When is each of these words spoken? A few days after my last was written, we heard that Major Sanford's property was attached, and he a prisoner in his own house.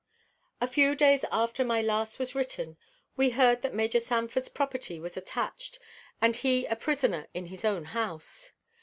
A 0.59 0.65
few 0.67 0.95
days 0.95 1.23
after 1.31 1.63
my 1.63 1.79
last 1.79 2.17
was 2.17 2.33
written, 2.33 2.75
we 3.15 3.29
heard 3.29 3.61
that 3.61 3.75
Major 3.75 3.99
Sanford's 3.99 4.49
property 4.49 4.99
was 4.99 5.15
attached, 5.15 5.77
and 6.19 6.35
he 6.35 6.65
a 6.65 6.75
prisoner 6.75 7.27
in 7.35 7.45
his 7.53 7.63
own 7.63 7.85
house. 7.85 8.51